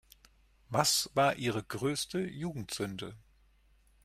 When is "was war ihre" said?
0.71-1.61